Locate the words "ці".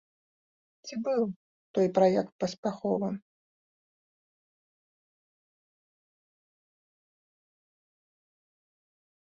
0.85-0.95